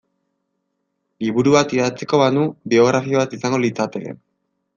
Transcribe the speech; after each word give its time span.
Liburu 1.25 1.53
bat 1.55 1.75
idatziko 1.77 2.21
banu 2.23 2.47
biografia 2.75 3.21
bat 3.23 3.37
izango 3.39 3.61
litzateke. 3.67 4.17